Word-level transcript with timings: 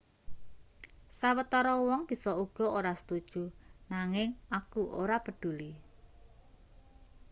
sawetara 1.17 1.73
wong 1.85 2.01
bisa 2.09 2.31
uga 2.43 2.65
ora 2.77 2.91
setuju 2.99 3.43
nanging 3.91 4.29
aku 4.57 4.81
ora 5.01 5.17
peduli 5.25 5.71